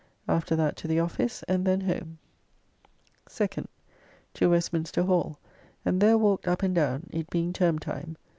After 0.27 0.55
that 0.55 0.77
to 0.77 0.87
the 0.87 0.99
office, 0.99 1.43
and 1.43 1.63
then 1.63 1.81
home. 1.81 2.17
2nd. 3.29 3.67
To 4.33 4.49
Westminster 4.49 5.03
Hall 5.03 5.37
and 5.85 6.01
there 6.01 6.17
walked 6.17 6.47
up 6.47 6.63
and 6.63 6.73
down, 6.73 7.05
it 7.11 7.29
being 7.29 7.53
Term 7.53 7.77
time. 7.77 8.17